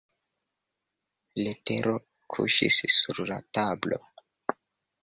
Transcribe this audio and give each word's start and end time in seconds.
Letero 1.43 1.93
kuŝis 2.37 2.81
sur 2.97 3.25
la 3.31 3.39
tablo. 3.59 4.03